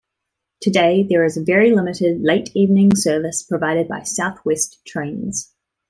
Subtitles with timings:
[0.61, 5.53] Today there is a very limited late evening service provided by South West Trains.